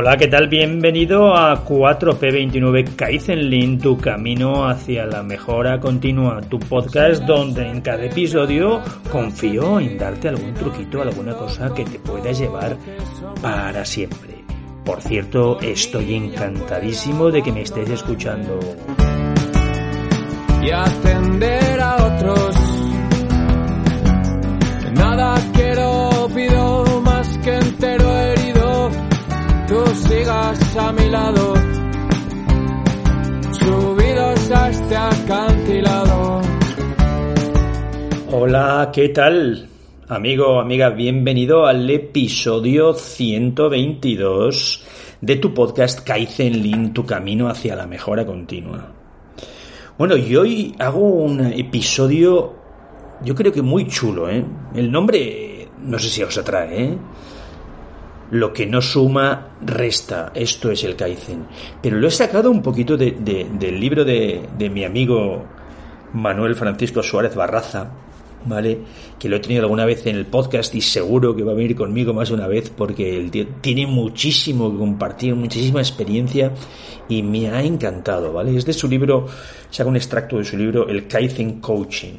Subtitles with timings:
[0.00, 0.46] Hola, ¿qué tal?
[0.46, 8.04] Bienvenido a 4P29 Kaizenlin, tu camino hacia la mejora continua, tu podcast donde en cada
[8.04, 8.80] episodio
[9.10, 12.76] confío en darte algún truquito, alguna cosa que te pueda llevar
[13.42, 14.44] para siempre.
[14.84, 18.60] Por cierto, estoy encantadísimo de que me estés escuchando.
[20.62, 22.47] Y atender a otros.
[38.48, 39.68] Hola, ¿qué tal?
[40.08, 44.84] Amigo, amiga, bienvenido al episodio 122
[45.20, 48.90] de tu podcast Kaizen Lean, tu camino hacia la mejora continua.
[49.98, 52.54] Bueno, y hoy hago un episodio,
[53.22, 54.42] yo creo que muy chulo, ¿eh?
[54.74, 56.98] El nombre, no sé si os atrae, ¿eh?
[58.30, 60.32] Lo que no suma, resta.
[60.34, 61.44] Esto es el Kaizen.
[61.82, 65.44] Pero lo he sacado un poquito de, de, del libro de mi amigo
[66.14, 67.90] Manuel Francisco Suárez Barraza,
[68.44, 68.78] ¿vale?
[69.18, 71.76] Que lo he tenido alguna vez en el podcast y seguro que va a venir
[71.76, 76.52] conmigo más de una vez porque el tío tiene muchísimo que compartir, muchísima experiencia
[77.08, 78.56] y me ha encantado, ¿vale?
[78.56, 79.26] Es de su libro,
[79.70, 82.14] saca un extracto de su libro, El Kaizen Coaching,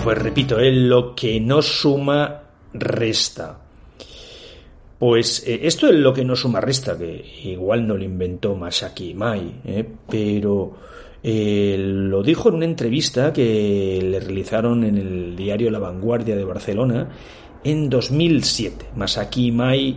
[0.08, 0.72] Pues repito, ¿eh?
[0.72, 2.40] lo que no suma,
[2.72, 3.58] resta.
[4.98, 9.12] Pues eh, esto es lo que no suma resta, que igual no lo inventó Masaki
[9.12, 9.86] Mai, ¿eh?
[10.08, 10.78] pero
[11.22, 16.44] eh, lo dijo en una entrevista que le realizaron en el diario La Vanguardia de
[16.44, 17.10] Barcelona
[17.62, 18.86] en 2007.
[18.96, 19.94] Masaki Mai,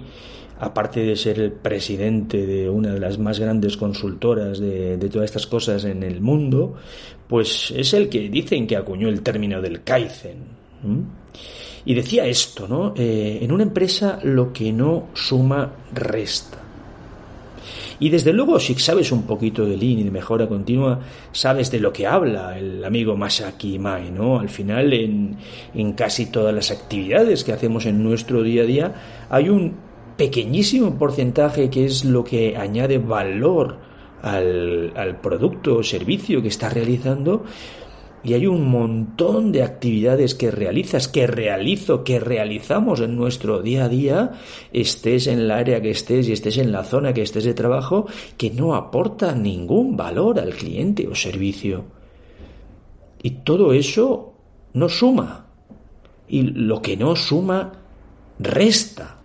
[0.61, 5.47] aparte de ser el presidente de una de las más grandes consultoras de, todas estas
[5.47, 6.75] cosas en el mundo,
[7.27, 10.37] pues es el que dicen que acuñó el término del Kaizen.
[11.83, 12.93] Y decía esto, ¿no?
[12.95, 16.59] Eh, en una empresa lo que no suma resta.
[17.99, 20.99] Y desde luego, si sabes un poquito de Lean y de mejora continua,
[21.31, 24.39] sabes de lo que habla el amigo Masaki Mai, ¿no?
[24.39, 28.93] Al final, en casi todas las actividades que hacemos en nuestro día a día,
[29.29, 33.77] hay un pequeñísimo porcentaje que es lo que añade valor
[34.21, 37.43] al, al producto o servicio que estás realizando,
[38.23, 43.85] y hay un montón de actividades que realizas, que realizo, que realizamos en nuestro día
[43.85, 44.31] a día,
[44.71, 48.05] estés en el área que estés y estés en la zona que estés de trabajo,
[48.37, 51.85] que no aportan ningún valor al cliente o servicio.
[53.23, 54.33] Y todo eso
[54.73, 55.47] no suma.
[56.27, 57.71] Y lo que no suma,
[58.37, 59.17] resta.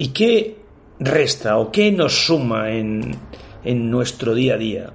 [0.00, 0.56] ¿Y qué
[0.98, 3.12] resta o qué nos suma en,
[3.62, 4.92] en nuestro día a día?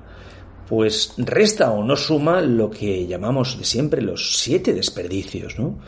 [0.68, 5.80] pues resta o no suma lo que llamamos de siempre los siete desperdicios, ¿no?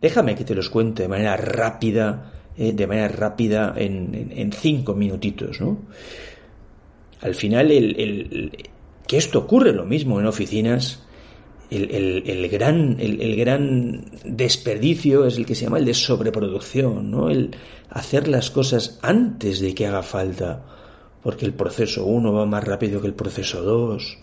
[0.00, 4.94] Déjame que te los cuente de manera rápida, eh, de manera rápida en, en, cinco
[4.94, 5.78] minutitos, ¿no?
[7.22, 8.52] Al final, el, el,
[9.06, 11.05] que esto ocurre lo mismo en oficinas,
[11.70, 17.28] el, gran, el, gran desperdicio es el que se llama el de sobreproducción, ¿no?
[17.28, 17.50] El
[17.90, 20.64] hacer las cosas antes de que haga falta,
[21.22, 24.18] porque el proceso 1 va más rápido que el proceso 2,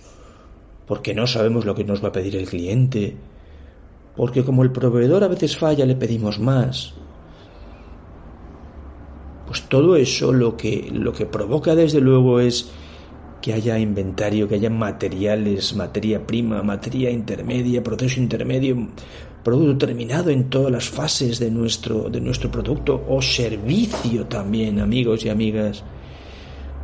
[0.88, 3.16] porque no sabemos lo que nos va a pedir el cliente,
[4.16, 6.94] porque como el proveedor a veces falla le pedimos más.
[9.48, 12.72] Pues todo eso lo que, lo que provoca desde luego es
[13.44, 18.88] que haya inventario, que haya materiales, materia prima, materia intermedia, proceso intermedio,
[19.44, 25.25] producto terminado en todas las fases de nuestro, de nuestro producto o servicio también, amigos
[25.25, 25.84] y amigas.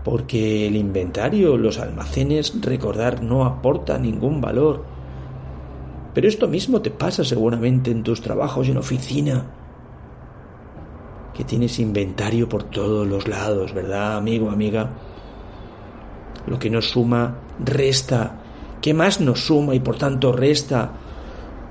[0.03, 4.83] Porque el inventario, los almacenes, recordar, no aporta ningún valor.
[6.13, 9.45] Pero esto mismo te pasa seguramente en tus trabajos en oficina,
[11.33, 14.89] que tienes inventario por todos los lados, ¿verdad, amigo, amiga?
[16.47, 18.41] Lo que nos suma resta.
[18.81, 20.93] ¿Qué más nos suma y por tanto resta?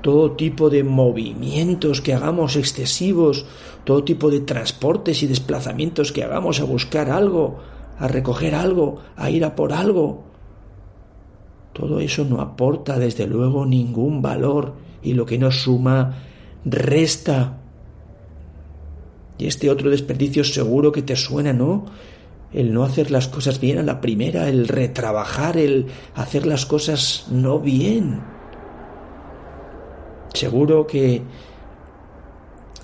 [0.01, 3.45] Todo tipo de movimientos que hagamos excesivos,
[3.83, 7.59] todo tipo de transportes y desplazamientos que hagamos a buscar algo,
[7.97, 10.23] a recoger algo, a ir a por algo.
[11.73, 16.17] Todo eso no aporta desde luego ningún valor y lo que nos suma
[16.65, 17.57] resta.
[19.37, 21.85] Y este otro desperdicio seguro que te suena, ¿no?
[22.53, 27.27] El no hacer las cosas bien a la primera, el retrabajar, el hacer las cosas
[27.29, 28.21] no bien.
[30.33, 31.21] Seguro que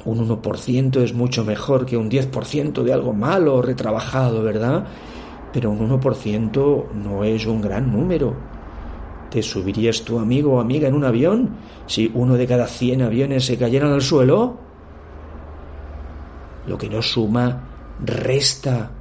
[0.06, 4.86] un 1% es mucho mejor que un 10% de algo malo o retrabajado, ¿verdad?
[5.52, 8.36] Pero un 1% no es un gran número.
[9.32, 11.56] ¿Te subirías tu amigo o amiga en un avión
[11.88, 14.58] si uno de cada 100 aviones se cayeran al suelo?
[16.68, 17.64] Lo que no suma,
[18.04, 18.92] resta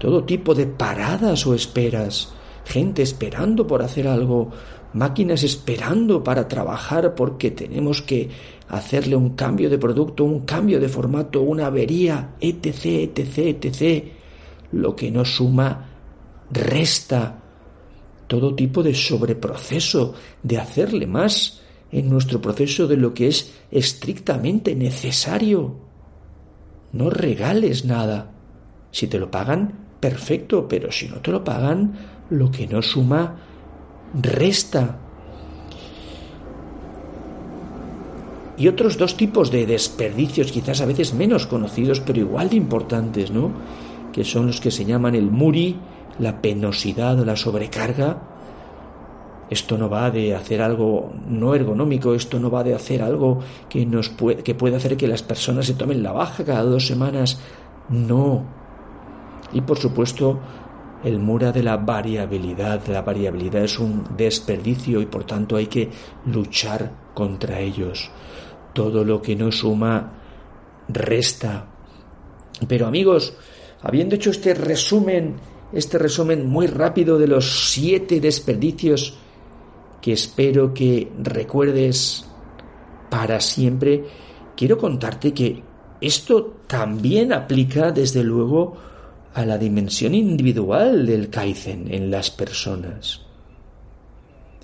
[0.00, 2.32] todo tipo de paradas o esperas,
[2.64, 4.50] gente esperando por hacer algo,
[4.94, 8.30] máquinas esperando para trabajar porque tenemos que
[8.68, 14.04] hacerle un cambio de producto, un cambio de formato, una avería, etc., etc., etc.
[14.72, 15.86] Lo que no suma,
[16.50, 17.36] resta.
[18.26, 21.60] Todo tipo de sobreproceso, de hacerle más
[21.92, 25.76] en nuestro proceso de lo que es estrictamente necesario.
[26.92, 28.30] No regales nada.
[28.92, 31.92] Si te lo pagan, perfecto, pero si no te lo pagan,
[32.30, 33.36] lo que no suma,
[34.14, 34.96] resta.
[38.56, 43.30] Y otros dos tipos de desperdicios, quizás a veces menos conocidos, pero igual de importantes,
[43.30, 43.50] ¿no?
[44.12, 45.76] Que son los que se llaman el muri,
[46.18, 48.22] la penosidad o la sobrecarga.
[49.48, 53.84] Esto no va de hacer algo no ergonómico, esto no va de hacer algo que,
[53.86, 57.40] nos que puede hacer que las personas se tomen la baja cada dos semanas.
[57.88, 58.44] No,
[59.52, 60.40] y por supuesto,
[61.02, 62.86] el mura de la variabilidad.
[62.88, 65.90] La variabilidad es un desperdicio y por tanto hay que
[66.26, 68.10] luchar contra ellos.
[68.72, 70.12] Todo lo que no suma
[70.88, 71.66] resta.
[72.68, 73.34] Pero amigos,
[73.82, 75.36] habiendo hecho este resumen,
[75.72, 79.18] este resumen muy rápido de los siete desperdicios
[80.00, 82.26] que espero que recuerdes
[83.10, 84.04] para siempre,
[84.56, 85.62] quiero contarte que
[86.00, 88.76] esto también aplica desde luego
[89.34, 93.22] a la dimensión individual del Kaizen en las personas.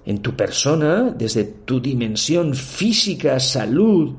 [0.05, 4.15] En tu persona, desde tu dimensión física, salud,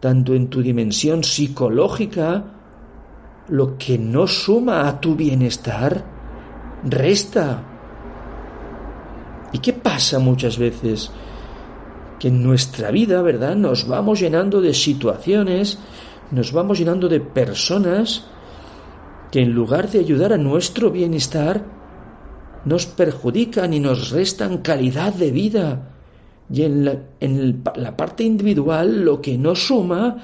[0.00, 2.44] tanto en tu dimensión psicológica,
[3.48, 6.04] lo que no suma a tu bienestar,
[6.84, 7.62] resta.
[9.52, 11.10] ¿Y qué pasa muchas veces?
[12.18, 13.56] Que en nuestra vida, ¿verdad?
[13.56, 15.78] Nos vamos llenando de situaciones,
[16.30, 18.26] nos vamos llenando de personas
[19.34, 21.64] que en lugar de ayudar a nuestro bienestar,
[22.64, 25.90] nos perjudican y nos restan calidad de vida.
[26.48, 30.18] Y en la, en la parte individual lo que no suma,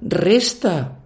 [0.00, 0.98] resta.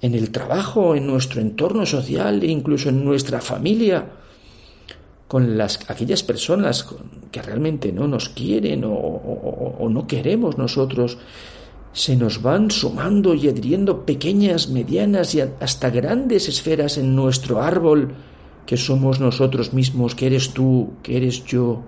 [0.00, 4.06] En el trabajo, en nuestro entorno social e incluso en nuestra familia,
[5.28, 6.86] con las, aquellas personas
[7.30, 11.18] que realmente no nos quieren o, o no queremos nosotros,
[11.92, 18.14] se nos van sumando y adhiriendo pequeñas, medianas y hasta grandes esferas en nuestro árbol,
[18.64, 21.82] que somos nosotros mismos, que eres tú, que eres yo.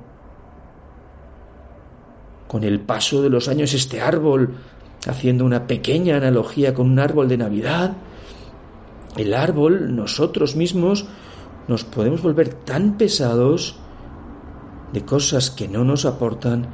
[2.48, 4.56] Con el paso de los años este árbol,
[5.06, 7.96] haciendo una pequeña analogía con un árbol de Navidad,
[9.16, 11.06] el árbol, nosotros mismos,
[11.68, 13.76] nos podemos volver tan pesados
[14.92, 16.66] de cosas que no nos aportan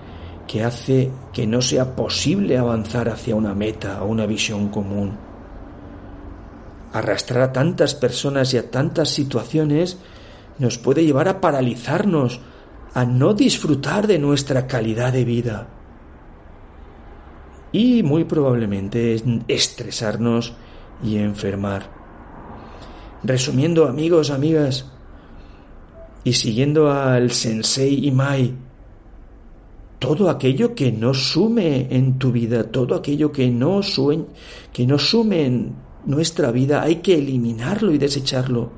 [0.48, 5.16] que hace que no sea posible avanzar hacia una meta o una visión común.
[6.92, 9.98] Arrastrar a tantas personas y a tantas situaciones
[10.58, 12.40] nos puede llevar a paralizarnos,
[12.94, 15.68] a no disfrutar de nuestra calidad de vida
[17.70, 20.54] y muy probablemente estresarnos
[21.02, 21.90] y enfermar.
[23.22, 24.86] Resumiendo, amigos, amigas,
[26.24, 28.54] y siguiendo al sensei Imai,
[29.98, 33.80] todo aquello que no sume en tu vida, todo aquello que no,
[34.72, 35.74] que no sume en
[36.06, 38.70] nuestra vida, hay que eliminarlo y desecharlo.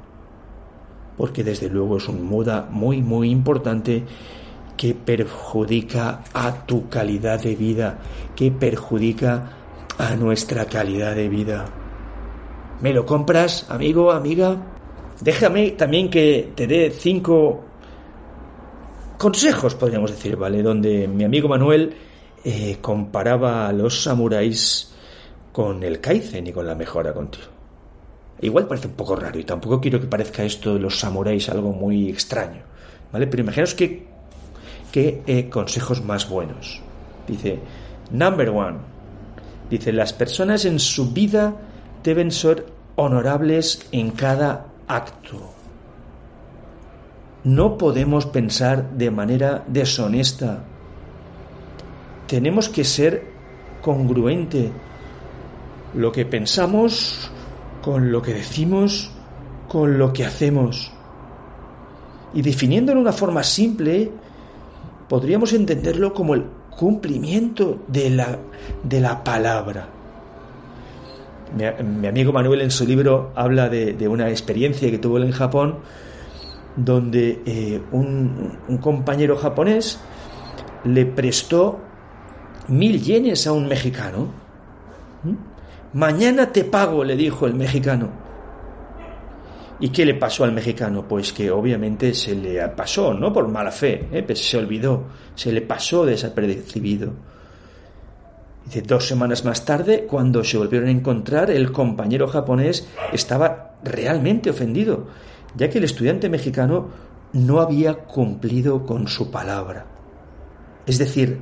[1.17, 4.05] Porque desde luego es un muda muy, muy importante
[4.77, 7.99] que perjudica a tu calidad de vida,
[8.35, 9.51] que perjudica
[9.99, 11.67] a nuestra calidad de vida.
[12.81, 14.57] ¿Me lo compras, amigo, amiga?
[15.21, 17.70] Déjame también que te dé cinco
[19.21, 20.63] consejos, podríamos decir, ¿vale?
[20.63, 21.93] Donde mi amigo Manuel
[22.43, 24.95] eh, comparaba a los samuráis
[25.53, 27.51] con el Kaizen y con la mejora continua.
[28.41, 31.71] Igual parece un poco raro y tampoco quiero que parezca esto de los samuráis algo
[31.71, 32.63] muy extraño,
[33.13, 33.27] ¿vale?
[33.27, 34.07] Pero imaginaos que,
[34.91, 36.81] qué eh, consejos más buenos.
[37.29, 37.59] Dice,
[38.11, 38.79] number one,
[39.69, 41.55] dice, las personas en su vida
[42.03, 42.65] deben ser
[42.97, 45.60] honorables en cada acto.
[47.45, 50.63] No podemos pensar de manera deshonesta.
[52.27, 53.25] Tenemos que ser
[53.81, 54.71] congruente.
[55.95, 57.31] Lo que pensamos
[57.83, 59.11] con lo que decimos,
[59.69, 60.93] con lo que hacemos.
[62.35, 64.11] Y definiendo en una forma simple,
[65.09, 66.45] podríamos entenderlo como el
[66.77, 68.39] cumplimiento de la,
[68.85, 69.89] de la palabra.
[71.57, 75.79] Mi, amigo Manuel en su libro habla de, de una experiencia que tuvo en Japón
[76.77, 80.01] donde eh, un, compañero japonés
[80.85, 81.81] le prestó
[82.69, 84.29] mil yenes a un mexicano.
[85.25, 85.99] ¿Mm?
[85.99, 88.09] Mañana te pago, le dijo el mexicano.
[89.81, 91.09] ¿Y qué le pasó al mexicano?
[91.09, 94.23] Pues que obviamente se le pasó, no por mala fe, ¿eh?
[94.23, 97.13] pues se olvidó, se le pasó desapercibido.
[98.67, 104.51] Dice, dos semanas más tarde, cuando se volvieron a encontrar, el compañero japonés estaba realmente
[104.51, 105.07] ofendido
[105.57, 106.89] ya que el estudiante mexicano
[107.33, 109.87] no había cumplido con su palabra.
[110.87, 111.41] Es decir,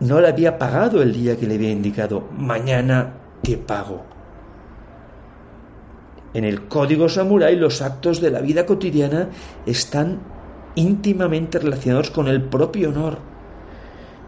[0.00, 4.04] no le había pagado el día que le había indicado, mañana te pago.
[6.32, 9.28] En el código samurái los actos de la vida cotidiana
[9.64, 10.20] están
[10.74, 13.18] íntimamente relacionados con el propio honor.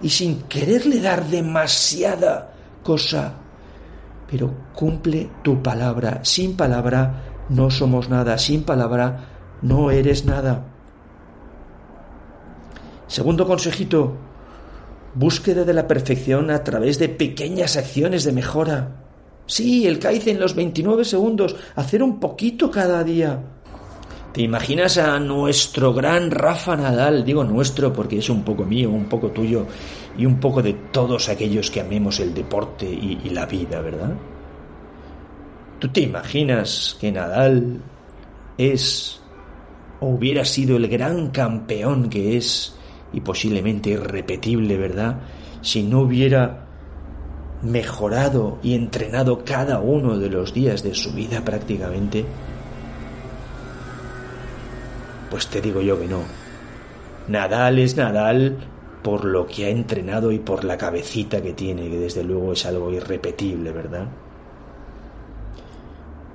[0.03, 3.35] Y sin quererle dar demasiada cosa,
[4.31, 6.21] pero cumple tu palabra.
[6.23, 9.29] Sin palabra no somos nada, sin palabra
[9.62, 10.65] no eres nada.
[13.07, 14.17] Segundo consejito,
[15.15, 19.03] búsqueda de la perfección a través de pequeñas acciones de mejora.
[19.47, 23.41] Sí, el en los 29 segundos, hacer un poquito cada día.
[24.33, 27.25] ¿Te imaginas a nuestro gran Rafa Nadal?
[27.25, 29.67] Digo nuestro porque es un poco mío, un poco tuyo
[30.19, 34.15] y un poco de todos aquellos que amemos el deporte y la vida, ¿verdad?
[35.78, 37.80] ¿Tú te imaginas que Nadal
[38.56, 39.21] es
[40.00, 42.75] o hubiera sido el gran campeón que es
[43.12, 45.21] y posiblemente irrepetible, ¿verdad?
[45.62, 46.66] Si no hubiera
[47.62, 52.25] mejorado y entrenado cada uno de los días de su vida prácticamente,
[55.30, 56.23] pues te digo yo que no.
[57.28, 58.56] Nadal es Nadal
[59.02, 62.66] por lo que ha entrenado y por la cabecita que tiene, que desde luego es
[62.66, 64.09] algo irrepetible, ¿verdad?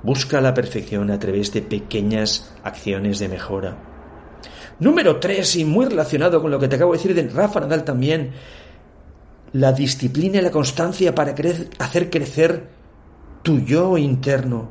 [0.02, 3.76] Busca la perfección a través de pequeñas acciones de mejora.
[4.80, 7.84] Número tres, y muy relacionado con lo que te acabo de decir de Rafa Nadal
[7.84, 8.32] también,
[9.52, 11.34] la disciplina y la constancia para
[11.78, 12.68] hacer crecer
[13.42, 14.68] tu yo interno.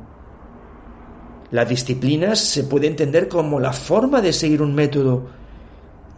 [1.50, 5.28] La disciplina se puede entender como la forma de seguir un método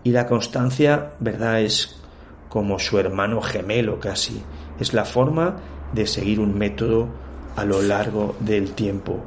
[0.03, 1.61] y la constancia, ¿verdad?
[1.61, 2.01] Es
[2.49, 4.43] como su hermano gemelo casi.
[4.79, 5.57] Es la forma
[5.93, 7.09] de seguir un método
[7.57, 9.25] a lo largo del tiempo.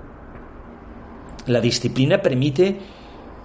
[1.47, 2.77] La disciplina permite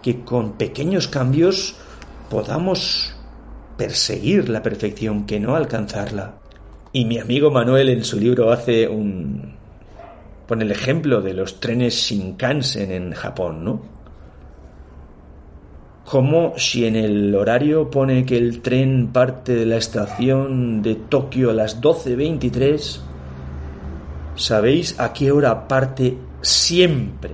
[0.03, 1.77] que con pequeños cambios
[2.29, 3.15] podamos
[3.77, 6.35] perseguir la perfección, que no alcanzarla.
[6.93, 9.55] Y mi amigo Manuel en su libro hace un
[10.47, 13.83] pone el ejemplo de los trenes Shinkansen en Japón, ¿no?
[16.05, 21.51] Como si en el horario pone que el tren parte de la estación de Tokio
[21.51, 23.01] a las 12.23,
[24.35, 27.33] ¿Sabéis a qué hora parte siempre?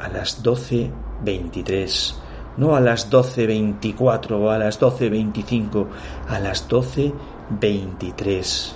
[0.00, 2.14] A las 12.23,
[2.56, 5.86] no a las 12.24 o a las 12.25,
[6.28, 8.72] a las 12.23.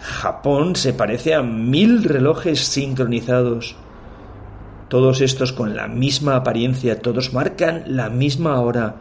[0.00, 3.76] Japón se parece a mil relojes sincronizados.
[4.88, 8.96] todos estos con la misma apariencia, todos marcan la misma hora,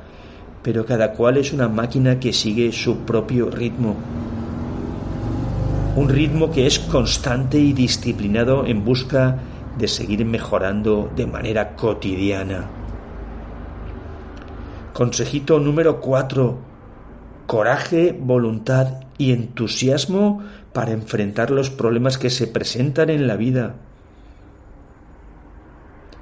[0.62, 3.96] pero cada cual es una máquina que sigue su propio ritmo.
[5.98, 9.40] Un ritmo que es constante y disciplinado en busca
[9.80, 12.70] de seguir mejorando de manera cotidiana.
[14.94, 16.56] Consejito número 4.
[17.48, 23.78] Coraje, voluntad y entusiasmo para enfrentar los problemas que se presentan en la vida.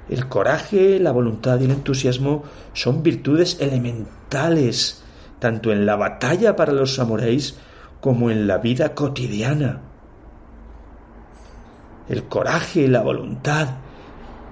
[0.08, 5.04] El coraje, la voluntad y el entusiasmo son virtudes elementales,
[5.38, 7.58] tanto en la batalla para los samuráis
[8.06, 9.80] como en la vida cotidiana.
[12.08, 13.78] El coraje y la voluntad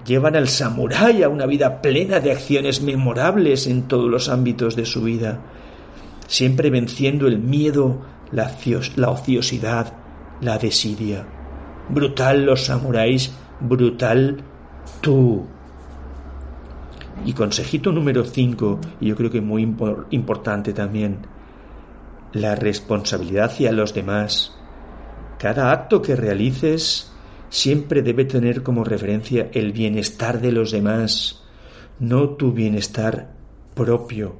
[0.04, 4.84] llevan al samurái a una vida plena de acciones memorables en todos los ámbitos de
[4.84, 5.38] su vida,
[6.26, 8.00] siempre venciendo el miedo,
[8.32, 8.50] la,
[9.08, 9.92] ociosidad,
[10.40, 11.24] la desidia.
[11.88, 14.38] Brutal los samuráis, brutal
[15.00, 15.46] tú.
[17.24, 19.62] Y consejito número 5, y yo creo que muy
[20.10, 21.33] importante también,
[22.34, 24.52] la responsabilidad hacia los demás.
[25.38, 27.10] Cada acto que realices
[27.48, 31.44] siempre debe tener como referencia el bienestar de los demás,
[32.00, 33.32] no tu bienestar
[33.74, 34.34] propio.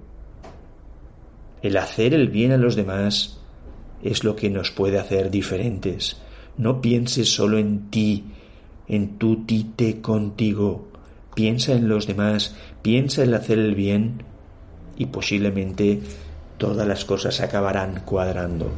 [1.62, 3.40] El hacer el bien a los demás
[4.02, 6.16] es lo que nos puede hacer diferentes.
[6.58, 8.24] No pienses solo en ti,
[8.88, 10.88] en tu tite contigo.
[11.34, 14.22] Piensa en los demás, piensa en hacer el bien
[14.96, 16.00] y posiblemente
[16.58, 18.70] todas las cosas acabarán cuadrando.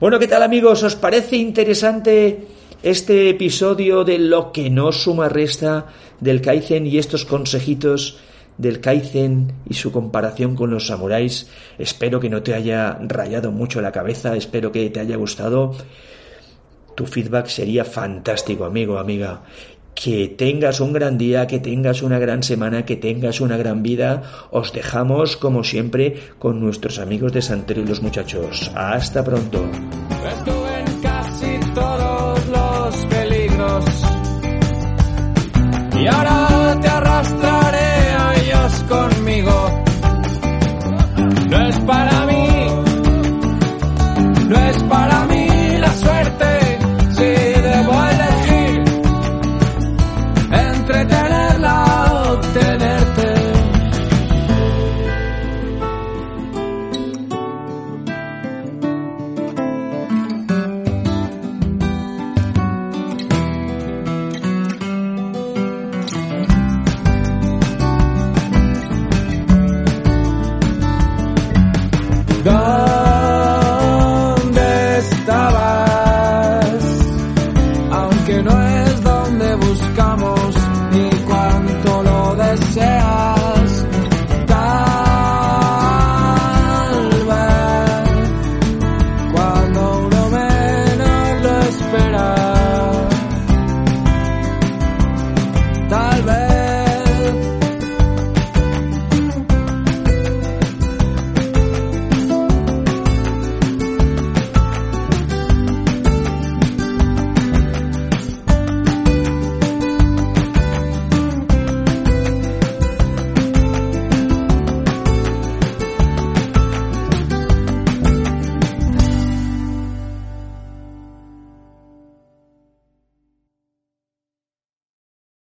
[0.00, 0.82] Bueno, ¿qué tal amigos?
[0.82, 2.46] ¿Os parece interesante
[2.82, 5.86] este episodio de lo que no suma resta
[6.20, 8.18] del Kaizen y estos consejitos
[8.56, 11.48] del Kaizen y su comparación con los samuráis?
[11.78, 15.74] Espero que no te haya rayado mucho la cabeza, espero que te haya gustado
[16.98, 19.42] tu feedback sería fantástico, amigo, amiga.
[20.00, 24.22] Que tengas un gran día, que tengas una gran semana, que tengas una gran vida.
[24.52, 28.70] Os dejamos, como siempre, con nuestros amigos de Santero y los muchachos.
[28.76, 29.68] Hasta pronto.